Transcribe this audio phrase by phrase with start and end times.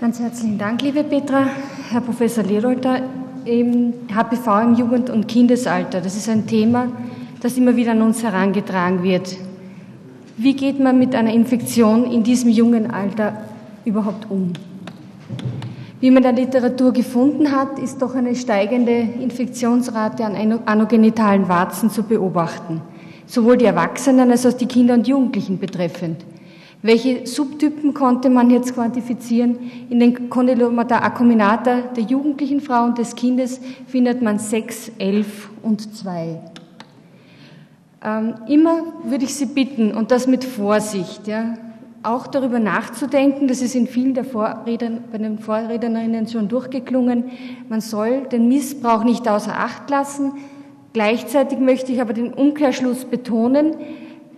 [0.00, 1.48] Ganz herzlichen Dank, liebe Petra.
[1.90, 3.00] Herr Professor Lehrolter,
[3.44, 6.86] HPV im Jugend- und Kindesalter, das ist ein Thema,
[7.42, 9.36] das immer wieder an uns herangetragen wird.
[10.36, 13.42] Wie geht man mit einer Infektion in diesem jungen Alter
[13.84, 14.52] überhaupt um?
[15.98, 21.90] Wie man in der Literatur gefunden hat, ist doch eine steigende Infektionsrate an anogenitalen Warzen
[21.90, 22.82] zu beobachten,
[23.26, 26.24] sowohl die Erwachsenen als auch die Kinder und Jugendlichen betreffend.
[26.80, 29.58] Welche Subtypen konnte man jetzt quantifizieren?
[29.90, 35.96] In den Condylomata acuminata der jugendlichen Frau und des Kindes findet man 6, 11 und
[35.96, 36.38] 2.
[38.04, 41.54] Ähm, immer würde ich Sie bitten, und das mit Vorsicht, ja,
[42.04, 47.24] auch darüber nachzudenken, das ist in vielen der Vorredner, bei den Vorrednerinnen schon durchgeklungen,
[47.68, 50.34] man soll den Missbrauch nicht außer Acht lassen.
[50.92, 53.74] Gleichzeitig möchte ich aber den Umkehrschluss betonen,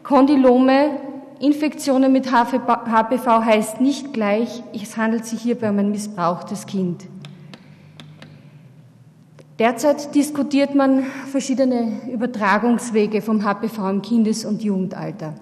[0.03, 1.10] Kondylome
[1.41, 7.07] Infektionen mit HPV heißt nicht gleich, es handelt sich hierbei um ein missbrauchtes Kind.
[9.59, 15.35] Derzeit diskutiert man verschiedene Übertragungswege vom HPV im Kindes- und Jugendalter.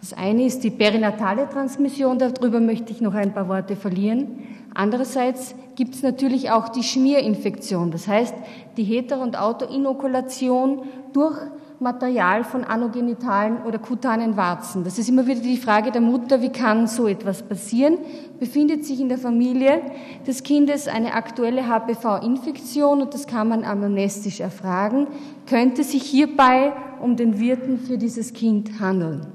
[0.00, 4.40] Das eine ist die perinatale Transmission, darüber möchte ich noch ein paar Worte verlieren.
[4.74, 8.34] Andererseits gibt es natürlich auch die Schmierinfektion, das heißt
[8.76, 10.82] die Hetero- und Autoinokulation
[11.12, 11.38] durch
[11.80, 14.84] Material von anogenitalen oder kutanen Warzen.
[14.84, 17.98] Das ist immer wieder die Frage der Mutter, wie kann so etwas passieren?
[18.38, 19.82] Befindet sich in der Familie
[20.26, 25.08] des Kindes eine aktuelle HPV-Infektion und das kann man amnestisch erfragen,
[25.46, 29.26] könnte sich hierbei um den Wirten für dieses Kind handeln.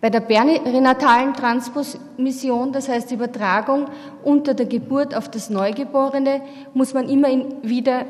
[0.00, 3.86] Bei der perinatalen Transmission, das heißt Übertragung
[4.22, 6.42] unter der Geburt auf das Neugeborene,
[6.74, 7.28] muss man immer
[7.62, 8.04] wieder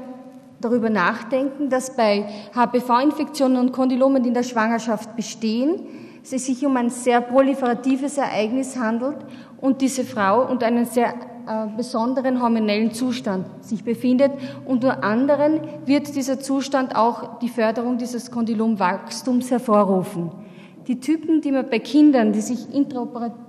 [0.61, 5.83] darüber nachdenken, dass bei HPV-Infektionen und Kondylomen, die in der Schwangerschaft bestehen,
[6.23, 9.19] es sich um ein sehr proliferatives Ereignis handelt
[9.61, 11.15] und diese Frau unter einem sehr
[11.47, 14.33] äh, besonderen hormonellen Zustand sich befindet.
[14.65, 20.33] Unter anderem wird dieser Zustand auch die Förderung dieses Kondylomwachstums hervorrufen.
[20.89, 22.67] Die Typen, die man bei Kindern, die sich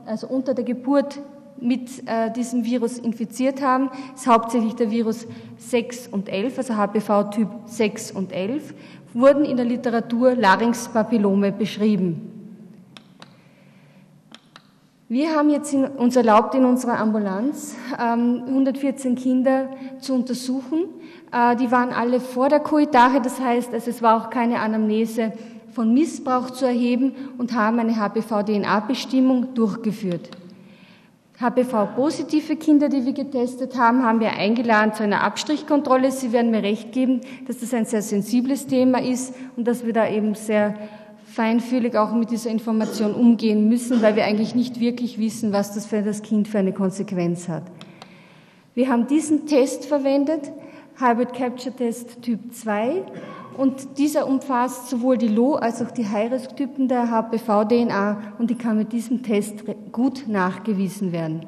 [0.06, 1.20] also unter der Geburt
[1.62, 7.50] mit äh, diesem Virus infiziert haben, ist hauptsächlich der Virus 6 und 11, also HPV-Typ
[7.66, 8.74] 6 und 11,
[9.14, 12.34] wurden in der Literatur Larynxpapillome beschrieben.
[15.10, 19.70] Wir haben jetzt in, uns erlaubt, in unserer Ambulanz ähm, 114 Kinder
[20.02, 20.84] zu untersuchen.
[21.32, 25.32] Äh, die waren alle vor der Koitage, das heißt, also es war auch keine Anamnese
[25.72, 30.30] von Missbrauch zu erheben und haben eine HPV-DNA-Bestimmung durchgeführt.
[31.40, 36.12] HPV-positive Kinder, die wir getestet haben, haben wir eingeladen zu einer Abstrichkontrolle.
[36.12, 39.94] Sie werden mir recht geben, dass das ein sehr sensibles Thema ist und dass wir
[39.94, 40.74] da eben sehr
[41.26, 45.86] feinfühlig auch mit dieser Information umgehen müssen, weil wir eigentlich nicht wirklich wissen, was das
[45.86, 47.64] für das Kind für eine Konsequenz hat.
[48.74, 50.52] Wir haben diesen Test verwendet,
[51.00, 53.04] Hybrid Capture Test Typ 2,
[53.58, 58.78] und dieser umfasst sowohl die Low- als auch die High-Risk-Typen der HPV-DNA und die kann
[58.78, 61.46] mit diesem Test gut nachgewiesen werden.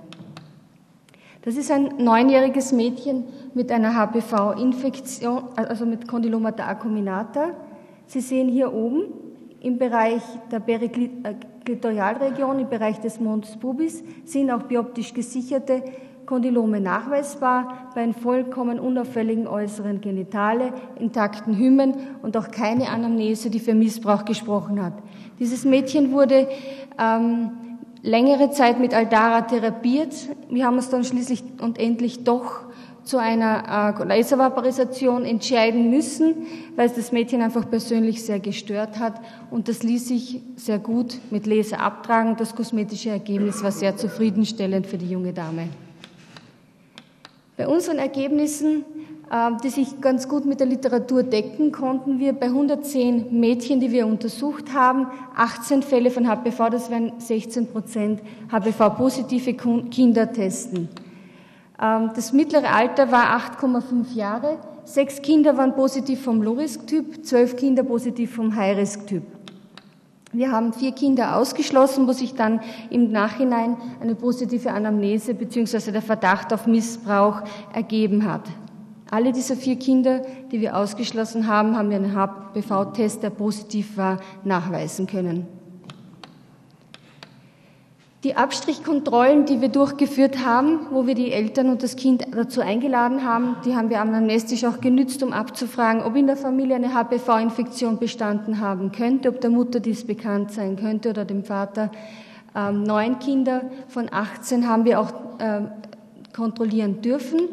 [1.43, 7.51] Das ist ein neunjähriges Mädchen mit einer HPV-Infektion, also mit Condylomata acuminata.
[8.07, 9.03] Sie sehen hier oben
[9.61, 10.21] im Bereich
[10.51, 15.83] der Periklitoialregion, im Bereich des Mons pubis, sind auch bioptisch gesicherte
[16.29, 23.59] Kondylome nachweisbar bei einem vollkommen unauffälligen äußeren Genitale, intakten Hymen und auch keine Anamnese, die
[23.59, 24.93] für Missbrauch gesprochen hat.
[25.39, 26.47] Dieses Mädchen wurde
[26.99, 27.49] ähm,
[28.03, 30.13] längere Zeit mit Aldara therapiert.
[30.51, 32.59] Wir haben uns dann schließlich und endlich doch
[33.03, 36.45] zu einer äh, Laservaporisation entscheiden müssen,
[36.75, 39.19] weil es das Mädchen einfach persönlich sehr gestört hat.
[39.49, 42.35] Und das ließ sich sehr gut mit Laser abtragen.
[42.37, 45.69] Das kosmetische Ergebnis war sehr zufriedenstellend für die junge Dame.
[47.59, 48.85] Bei unseren Ergebnissen,
[49.29, 53.91] ähm, die sich ganz gut mit der Literatur decken, konnten wir bei 110 Mädchen, die
[53.91, 59.55] wir untersucht haben, 18 Fälle von HPV, das wären 16 Prozent HPV-positive
[59.91, 60.87] Kinder testen.
[61.81, 64.59] Ähm, das mittlere Alter war 8,5 Jahre.
[64.85, 69.23] Sechs Kinder waren positiv vom Low-Risk-Typ, zwölf Kinder positiv vom High-Risk-Typ.
[70.31, 72.61] Wir haben vier Kinder ausgeschlossen, wo sich dann
[72.91, 75.91] im Nachhinein eine positive Anamnese bzw.
[75.91, 77.41] der Verdacht auf Missbrauch
[77.73, 78.43] ergeben hat.
[79.09, 80.21] Alle diese vier Kinder,
[80.51, 85.47] die wir ausgeschlossen haben, haben wir einen HPV-Test, der positiv war, nachweisen können.
[88.25, 93.23] Die Abstrichkontrollen, die wir durchgeführt haben, wo wir die Eltern und das Kind dazu eingeladen
[93.23, 97.97] haben, die haben wir amnestisch auch genützt, um abzufragen, ob in der Familie eine HPV-Infektion
[97.97, 101.91] bestanden haben könnte, ob der Mutter dies bekannt sein könnte oder dem Vater.
[102.57, 105.61] ähm, neun Kinder von 18 haben wir auch äh,
[106.35, 107.47] kontrollieren dürfen.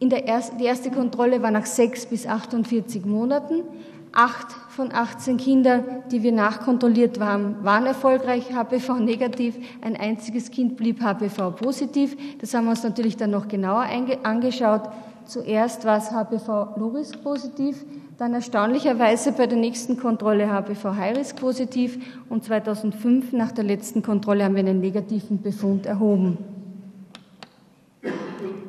[0.00, 3.62] In der erst, die erste Kontrolle war nach sechs bis 48 Monaten.
[4.10, 9.54] Acht von 18 Kindern, die wir nachkontrolliert haben, waren erfolgreich HPV negativ.
[9.82, 12.16] Ein einziges Kind blieb HPV positiv.
[12.40, 13.84] Das haben wir uns natürlich dann noch genauer
[14.22, 14.88] angeschaut.
[15.26, 17.84] Zuerst war es HPV Low-Risk positiv,
[18.16, 21.98] dann erstaunlicherweise bei der nächsten Kontrolle HPV High-Risk positiv
[22.30, 26.38] und 2005 nach der letzten Kontrolle haben wir einen negativen Befund erhoben.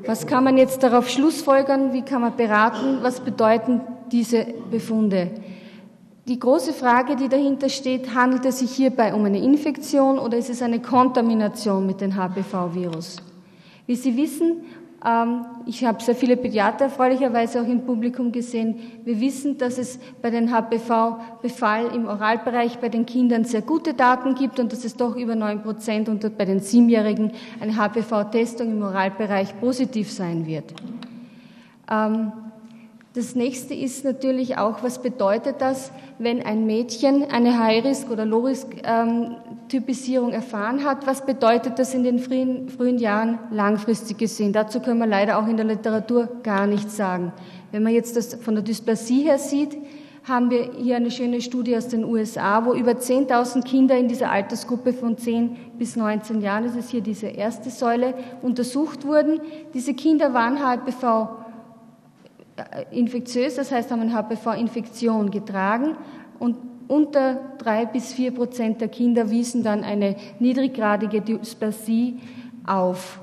[0.06, 1.94] Was kann man jetzt darauf schlussfolgern?
[1.94, 3.00] Wie kann man beraten?
[3.02, 5.32] Was bedeuten diese Befunde?
[6.26, 10.50] Die große Frage, die dahinter steht, handelt es sich hierbei um eine Infektion oder ist
[10.50, 13.18] es eine Kontamination mit dem HPV-Virus?
[13.86, 14.64] Wie Sie wissen,
[15.06, 18.80] ähm, ich habe sehr viele Pädiater erfreulicherweise auch im Publikum gesehen.
[19.04, 24.34] Wir wissen, dass es bei den HPV-Befall im Oralbereich bei den Kindern sehr gute Daten
[24.36, 28.82] gibt und dass es doch über neun Prozent und bei den Siebenjährigen eine HPV-Testung im
[28.82, 30.74] Oralbereich positiv sein wird.
[31.92, 32.32] Ähm,
[33.14, 40.32] das nächste ist natürlich auch, was bedeutet das, wenn ein Mädchen eine High-Risk- oder Low-Risk-Typisierung
[40.32, 41.06] erfahren hat?
[41.06, 44.52] Was bedeutet das in den frühen, frühen Jahren langfristig gesehen?
[44.52, 47.32] Dazu können wir leider auch in der Literatur gar nichts sagen.
[47.72, 49.78] Wenn man jetzt das von der Dysplasie her sieht,
[50.24, 54.32] haben wir hier eine schöne Studie aus den USA, wo über 10.000 Kinder in dieser
[54.32, 59.40] Altersgruppe von 10 bis 19 Jahren, das ist hier diese erste Säule, untersucht wurden.
[59.74, 61.43] Diese Kinder waren HPV
[62.92, 65.96] infektiös, das heißt, haben eine HPV-Infektion getragen
[66.40, 66.58] und
[66.88, 72.20] unter drei bis vier Prozent der Kinder wiesen dann eine niedriggradige Dysplasie
[72.66, 73.20] auf.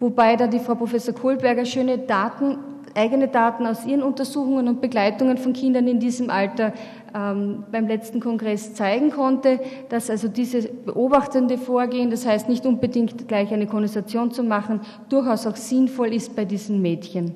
[0.00, 2.58] Wobei da die Frau Professor Kohlberger schöne Daten,
[2.94, 6.72] eigene Daten aus ihren Untersuchungen und Begleitungen von Kindern in diesem Alter
[7.14, 9.60] ähm, beim letzten Kongress zeigen konnte,
[9.90, 15.46] dass also dieses beobachtende Vorgehen, das heißt nicht unbedingt gleich eine Kondensation zu machen, durchaus
[15.46, 17.34] auch sinnvoll ist bei diesen Mädchen.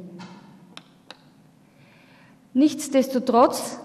[2.55, 3.81] Nichtsdestotrotz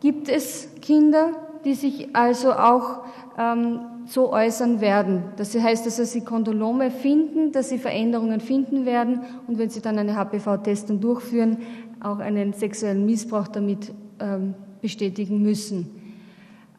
[0.00, 1.32] gibt es Kinder,
[1.64, 3.04] die sich also auch
[3.38, 5.24] ähm, so äußern werden.
[5.36, 9.98] Das heißt, dass sie Kondolome finden, dass sie Veränderungen finden werden und wenn sie dann
[9.98, 11.58] eine HPV-Testung durchführen,
[12.02, 15.90] auch einen sexuellen Missbrauch damit ähm, bestätigen müssen.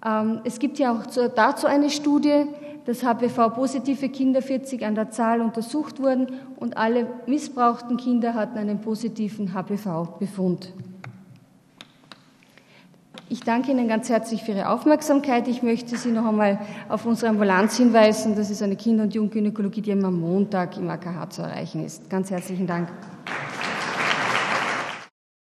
[0.05, 2.45] Ähm, es gibt ja auch dazu eine Studie,
[2.85, 8.79] dass HPV-positive Kinder 40 an der Zahl untersucht wurden und alle missbrauchten Kinder hatten einen
[8.79, 10.71] positiven HPV-Befund.
[13.27, 15.47] Ich danke Ihnen ganz herzlich für Ihre Aufmerksamkeit.
[15.47, 18.35] Ich möchte Sie noch einmal auf unsere Ambulanz hinweisen.
[18.35, 22.07] Das ist eine Kinder- und Jugendgynäkologie, die am Montag im AKH zu erreichen ist.
[22.07, 22.89] Ganz herzlichen Dank.